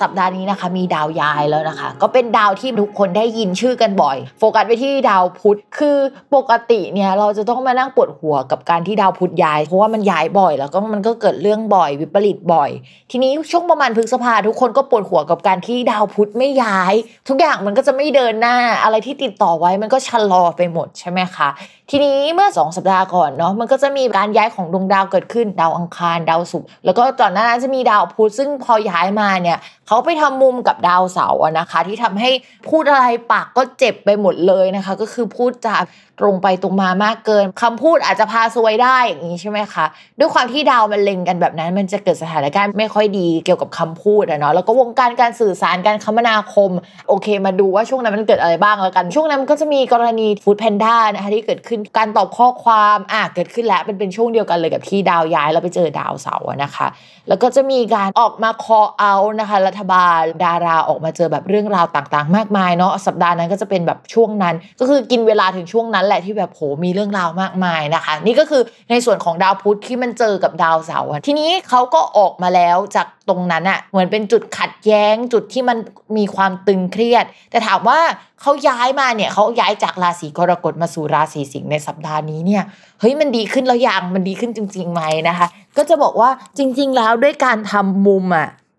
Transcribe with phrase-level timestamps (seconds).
[0.00, 5.98] สัปดาห์นี้นะคะ มีดาวย้ายแล้วนะคะ ก็เป็นดาวที่ทุกคนได้ยินชื่อกันบ่อย โฟกัสไปที่ดาวพุธคือ
[6.34, 12.70] ปกติเนี่ยเราจะต้องมานั่งปวดหัวกับการที่ดาวพุธย้าย เพราะว่ามันย้ายบ่อย แล้วก็มันก็เกิดเรื่องบ่อยวิปริตบ่อย
[13.10, 16.94] ทีนี้ช่วงประมาณพฤษภาทุกคนก็ปวดหัวกับการที่ดาวพุธไม่ย้าย
[17.28, 21.48] ทุกอย่างมันก็จะไม่เดินหน้าอะไรที่ติดต่อไว้มันก็ชะลอไปหมดใช่ไหมคะ
[21.90, 32.30] ทีนี้เมื่อ 2 สัปดาห์ก่อนเนาะมันก็จะมีการย้ายของดวงดาวเกิดขึ้นดาวอังคารดาวศุกร์แล้วก็ตอนหน้านั้นจะมีดาวพุธซึ่งพอย้ายมาเนี่ยเขาไปทำมุมกับดาวเสาร์นะคะ ที่ทำให้
[32.68, 35.76] พูดอะไรปากก็เจ็บไปหมดเลยนะคะ ก็คือพูดจา
[36.22, 39.84] ตรงไปตรงมามากเกินคำพูดอาจจะพาซวยได้อย่างนี้ใช่ไหมคะ
[40.18, 46.70] ด้วยความที่ดาวมันเล็งกันแบบนั้น มันจะเกิดสถานการณ์ไม่ค่อยดีเกี่ยวกับคำพูดอะเนาะแล้วก็วงการการสื่อสารการคมนาคม
[47.08, 56.86] โอเค มาดูว่าช่วงนั้นมันเกิดอะไรบ้างแล้วกัน ช่วงนั้นมันก็จะมีกรณีฟู้ดแพนด้านะคะที่เกิดขึ้นการตอบข้อความอะเกิดขึ้นแล้วเป็นเป็นช่วงเดียวกันเลยกับที่ดาวย้ายแล้วไปเจอดาวเสาร์อะนะคะ
[57.28, 75.78] แล้วก็จะมีการออกมา call out นะคะ รัฐบาลดาราออกมาเจอแบบเรื่องราวต่างๆ มากมายเนาะสัปดาห์นั้นก็จะเป็นแบบช่วงนั้น ก็คือกินเวลาถึงช่วงนั้นแหละที่แบบโหมีเรื่องราวมากมายนะคะ นี่ก็คือในส่วนของดาวพุธที่มันเจอกับดาวเสาร์ทีนี้เขาก็ออกมาแล้วจาก ตรงนั้นอะเหมือนเป็นจุดขัดแย้งจุดที่มัน
[76.16, 78.00] มีความตึงเครียด แต่ถามว่า
[78.40, 82.62] เขาย้ายมาเนี่ยเขาย้ายจากราศีกรกฎมาสู่ราศีสิงห์ในสัปดาห์นี้เนี่ย
[83.00, 85.46] เฮ้ยมันดีขึ้นแล้วยังมันดีขึ้นจริงๆไหมนะคะ
[85.76, 88.48] ก็จะบอกว่าจริง ๆ แล้วด้วยการทำมุมอะ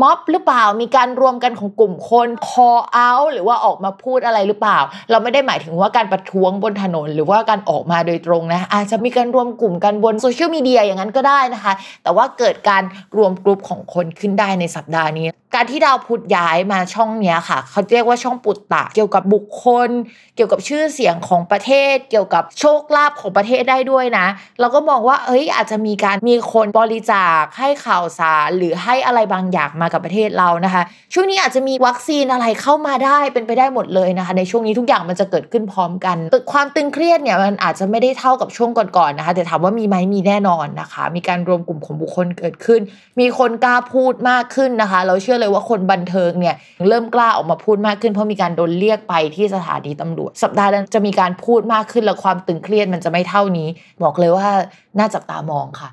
[0.00, 4.78] ม็อบหรือเปล่ามีการรวมกันของกลุ่มคน call out หรือว่าออกมาพูดอะไรหรือเปล่า
[5.10, 11.72] เราไม่ได้หมายถึงว่าการประท้วงบนถนน หรือว่าการออกมาโดยตรงนะ อาจจะมีการรวมกลุ่มกันบนโซเชียลมีเดียอย่างนั้นก็ได้นะคะ
[12.02, 12.82] แต่ว่าเกิดการ
[13.16, 19.90] รวมกลุ่มของคนขึ้นได้ในสัปดาห์นี้ การที่ดาวพุธย้ายมาช่องเนี้ยค่ะ เขาเรียกว่าช่องปุตตะเกี่ยวกับบุคคล
[20.36, 24.26] เกี่ยวกับชื่อเสียงของประเทศ เกี่ยวกับโชคลาภของประเทศได้ด้วยนะ
[24.60, 30.82] เราก็มองว่าเอ้ยอาจจะมีการมีคนบริจาคให้ข่าวสารหรือให้อะไรบางอย่างมากับประเทศเรานะคะ
[31.14, 36.16] ช่วงนี้อาจจะมีวัคซีนอะไรเข้ามาได้เป็นไปได้หมดเลยนะคะ ในช่วงนี้ทุกอย่างมันจะเกิดขึ้นพร้อมกัน
[36.52, 42.80] ความตึงเครียดเนี่ยมันอาจจะไม่ได้เท่ากับช่วงก่อนๆนะคะ แต่ถามว่ามีไหมมีแน่นอนนะคะ มีการรวมกลุ่มของบุคคลเกิดขึ้น
[43.20, 46.54] มีคนกล้าพูดมากขึ้นนะคะ เราเชื่อเลยว่าคนบันเทิงเนี่ย
[46.88, 53.68] เริ่มกล้าออกมาพูดมากขึ้นเพราะมีการโดนเรียกไปที่สถานีตำรวจ สัปดาห์นั้นจะมีการพูดมากขึ้นและความตึงเครียดมันจะไม่เท่านี้
[54.02, 54.48] บอกเลยว่า
[54.98, 55.88] น่าจับตามองค่ะ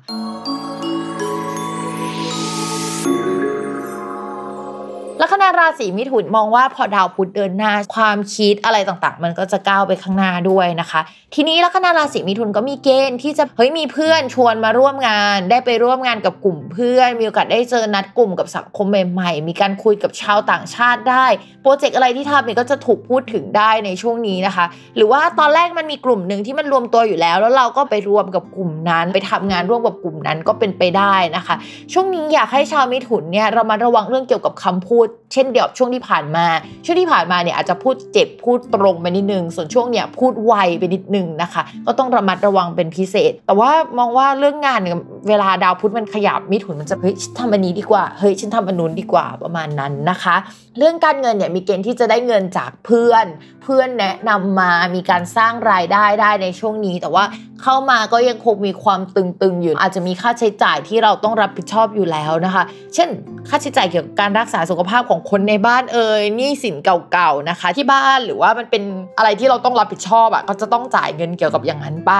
[5.22, 11.00] ลัคนาราศีมิถุนมองว่าพอดาวพุธเดินหน้าความคิดอะไรต่างๆ มันก็จะก้าวไปข้างหน้าด้วยนะคะ
[11.34, 21.26] ทีนี้ลัคนาราศีมิถุนก็มีเกณฑ์ที่จะเฮ้ยมีเพื่อนชวนมาร่วมงาน ได้ไปร่วมงานกับกลุ่มเพื่อน มีโอกาสได้เจอนัดกลุ่มกับสังคมใหม่ๆมีการคุยกับชาวต่างชาติได้
[21.62, 24.64] โปรเจกต์อะไรที่ทำเนี่ยก็จะถูกพูดถึงได้ในช่วงนี้นะคะ
[24.96, 31.54] หรือว่าตอนแรกมันมีกลุ่มหนึ่งที่มันรวมตัวอยู่แล้ว แล้วเราก็ไปรวมกับกลุ่มนั้น ไปทำงานร่วมกับกลุ่มนั้นก็เป็นไปได้นะคะ
[31.92, 36.46] ช่วงนี้อยากให้ชาวมิถุนเนี่ยเรามาระวังเรื่องเกี่ยวกับคำพูดเช่นเดียวช่วงที่ผ่านมา
[36.84, 50.36] ช่วงที่ผ่านมาเนี่ยอาจจะพูดเจ็บพูดตรงไปนิดนึง ส่วนช่วงเนี่ยพูดไวไปนิดนึงนะคะ ก็ต้องระมัดระวังเป็นพิเศษ แต่ว่ามองว่าเรื่องงานเนี่ยเวลาดาวพุธมันขยับมิถุนมันจะเฮ้ยฉันทำอันนี้ดีกว่าเฮ้ยฉันทำอันนู้นดีกว่าประมาณนั้นนะคะ
[50.78, 53.26] เรื่องการเงินเนี่ยมีเกณฑ์ที่จะได้เงินจากเพื่อน
[53.62, 57.24] เพื่อนแนะนำมามีการสร้างรายได้ได้ในช่วงนี้ แต่ว่า
[57.62, 62.62] เข้ามาก็ยังคงมีความตึงๆอยู่ อาจจะมีค่าใช้จ่ายที่เราต้องรับผิดชอบอยู่แล้วนะคะ
[62.94, 63.08] เช่น
[63.48, 68.82] ค่าใช้จ่ายเกี่ยวกับการรักษาสุขภาพของคนในบ้านเอ่ยหนี้สินเก่าๆนะคะ ที่บ้านหรือว่ามันเป็น
[69.18, 72.12] อะไรที่เราต้องรับผิดชอบอะก็จะต้องจ่ายเงินเกี่ยวกับอย่างนั้นไป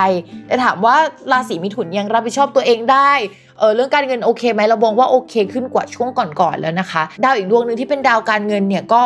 [0.47, 0.97] แต่ถามว่า
[1.33, 3.11] ราศีมิถุนยังรับผิดชอบตัวเองได้
[3.59, 6.09] เออเรื่องการเงินโอเคไหมเราบอกว่าโอเคขึ้นกว่าช่วง
[6.41, 9.03] ก่อนๆแล้วนะคะ ดาวอีกดวงหนึ่งที่เป็นดาวการเงินเนี่ยก็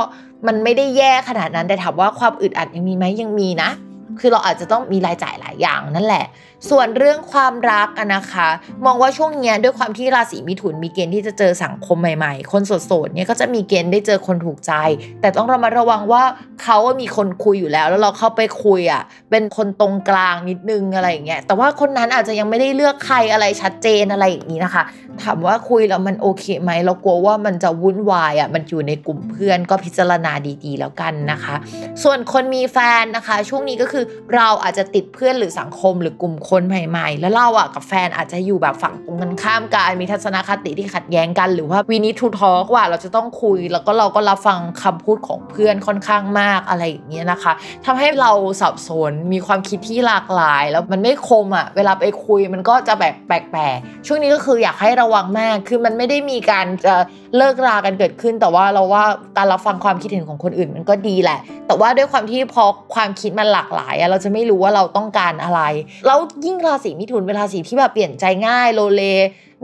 [0.47, 3.71] มันไม่ได้แย่ขนาดนั้นแต่ถามว่าความอึดอัดยังมีไหมยังมีนะ
[4.21, 6.27] คือเราอาจจะต้องมีรายจ่ายหลายอย่างนั่นแหละ
[6.71, 8.49] ส่วนเรื่องความรักนะคะ
[8.85, 14.73] มองว่าช่วงนี้ด้วยความที่ราศีมิถุนมีเกณฑ์ที่จะเจอสังคมใหม่ๆ คนโสดๆเนี่ยก็จะมีเกณฑ์ได้เจอคนถูกใจ
[15.21, 16.23] แต่ต้องระมัดระวังว่า
[16.63, 24.85] เขามีคนคุยอยู่แล้ว แล้วเราเข้าไปคุยอะเป็นคนตรงกลางนิดนึงอะไรอย่างเงี้ยแต่ว่าคนนั้นอาจจะยังไม่ได้เลือกใครอะไรชัดเจนอะไรอย่างนี้นะคะ
[25.23, 30.33] ถามว่าคุยแล้วมันโอเคไหมเรากลัวว่ามันจะวุ่นวายอะมันอยู่ในกลุ่มเพื่อนก็พิจารณา
[30.65, 31.55] ดีๆ แล้วกันนะคะ
[32.03, 34.02] ส่วนคนมีแฟนนะคะ ช่วงนี้ก็คือ
[34.35, 47.53] เราอาจจะติดเพื่อนหรือสังคมหรือกลุ่มคนใหม่ ๆ แล้วเราอะกับแฟนอาจจะอยู่แบบฝั่งตรงกันข้ามกันมีทัศนคติที่ขัดแย้งกัน หรือว่าวีนิทูทอกว่าเราจะต้องคุย แล้วก็เราก็รับฟังคำพูดของเพื่อนค่อนข้างมากอะไรอย่างเงี้ยนะคะ
[47.85, 56.95] ทำให้เราสับสนมีความคิดที่หลากหลาย แล้วมันไม่คมอะเวลาไปคุยมันก็จะแบบแปลกๆช่วงนี้ก็คืออยากให้ระวังมากคือมันไม่ได้มีการจะ
[57.37, 59.05] เลิกรากันเกิดขึ้น แต่ว่าเราว่า
[59.37, 62.65] การรับฟังความคิดเห็นของคนอื่นมันก็ดีแหละ แต่ว่าด้วยความที่พอ
[62.95, 65.61] ความคิดมันหลากหลายอะเราจะไม่รู้ว่าเราต้องการอะไร
[66.07, 69.03] แล้วยิ่งราศีมิถุนเป็นราศีที่แบบเปลี่ยนใจง่ายโลเล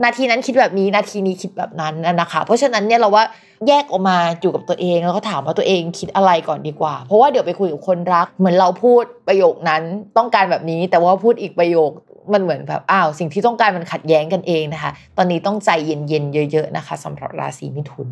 [0.03, 3.23] นาทีนั้นคิดแบบนี้นาทีนี้คิดแบบนั้นนะคะ เพราะฉะนั้นเนี่ยเราว่า
[3.67, 9.83] แยกออกมาอยู่กับตัวเองแล้วก็ถามว่าตัวเองคิดอะไรก่อนดีกว่า เพราะว่าเดี๋ยวไปคุยกับคนรัก เหมือนเราพูดประโยคนั้น
[10.17, 11.91] ต้องการแบบนี้ แต่ว่าพูดอีกประโยค
[12.33, 18.07] มันเหมือนแบบอ้าวสิ่งที่ต้องการมันขัดแย้งกันเองนะคะ ตอนนี้ต้องใจเย็นๆเยอะ ๆนะคะสำหรับราศีมิถุน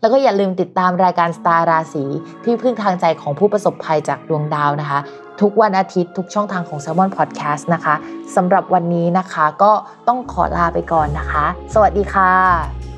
[0.00, 2.04] แล้วก็อย่าลืมติดตามรายการสตาร์ราศี
[2.44, 4.98] ที่พึ่งทางใจของผู้ประสบภัยจากดวงดาวนะคะ
[5.40, 7.94] ทุกวันอาทิตย์ทุกช่องทางของ s ซ l m o n Podcast นะคะ
[8.36, 9.72] สำหรับวันนี้นะคะก็
[10.08, 12.91] ต้องขอลาไปก่อนนะคะ สวัสดีค่ะ